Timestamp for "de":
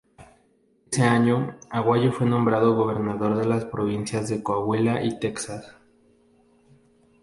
3.37-3.45, 4.29-4.41